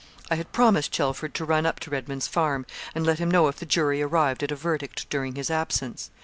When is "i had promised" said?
0.31-0.91